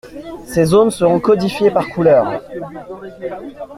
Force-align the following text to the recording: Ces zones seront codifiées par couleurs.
Ces 0.47 0.65
zones 0.65 0.89
seront 0.89 1.19
codifiées 1.19 1.69
par 1.69 1.87
couleurs. 1.89 2.41